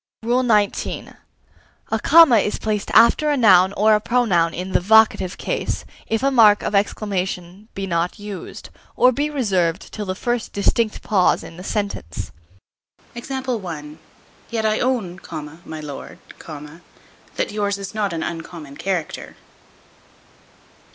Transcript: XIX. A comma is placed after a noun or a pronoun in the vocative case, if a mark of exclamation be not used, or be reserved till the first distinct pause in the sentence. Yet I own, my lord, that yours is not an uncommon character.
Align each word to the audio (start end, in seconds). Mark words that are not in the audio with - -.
XIX. 0.25 1.13
A 1.91 1.99
comma 2.01 2.37
is 2.39 2.57
placed 2.57 2.89
after 2.95 3.29
a 3.29 3.37
noun 3.37 3.71
or 3.73 3.93
a 3.93 4.01
pronoun 4.01 4.51
in 4.51 4.71
the 4.71 4.79
vocative 4.79 5.37
case, 5.37 5.85
if 6.07 6.23
a 6.23 6.31
mark 6.31 6.63
of 6.63 6.73
exclamation 6.73 7.67
be 7.75 7.85
not 7.85 8.17
used, 8.17 8.71
or 8.95 9.11
be 9.11 9.29
reserved 9.29 9.93
till 9.93 10.07
the 10.07 10.15
first 10.15 10.53
distinct 10.53 11.03
pause 11.03 11.43
in 11.43 11.55
the 11.55 11.63
sentence. 11.63 12.31
Yet 13.13 14.65
I 14.65 14.79
own, 14.79 15.19
my 15.65 15.79
lord, 15.79 16.17
that 17.35 17.51
yours 17.51 17.77
is 17.77 17.93
not 17.93 18.11
an 18.11 18.23
uncommon 18.23 18.77
character. 18.77 19.35